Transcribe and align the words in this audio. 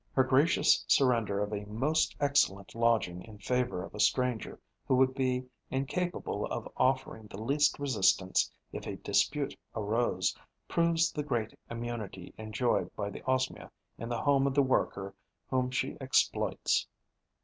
Her 0.13 0.23
gracious 0.23 0.83
surrender 0.87 1.43
of 1.43 1.53
a 1.53 1.63
most 1.67 2.15
excellent 2.19 2.73
lodging 2.73 3.21
in 3.23 3.37
favour 3.37 3.83
of 3.83 3.93
a 3.93 3.99
stranger 3.99 4.59
who 4.87 4.95
would 4.95 5.13
be 5.13 5.45
incapable 5.69 6.47
of 6.47 6.67
offering 6.75 7.27
the 7.27 7.39
least 7.39 7.77
resistance 7.77 8.51
if 8.71 8.87
a 8.87 8.95
dispute 8.95 9.55
arose 9.75 10.35
proves 10.67 11.11
the 11.11 11.21
great 11.21 11.53
immunity 11.69 12.33
enjoyed 12.39 12.89
by 12.95 13.11
the 13.11 13.21
Osmia 13.29 13.69
in 13.99 14.09
the 14.09 14.23
home 14.23 14.47
of 14.47 14.55
the 14.55 14.63
worker 14.63 15.13
whom 15.51 15.69
she 15.69 15.97
exploits. 16.01 16.87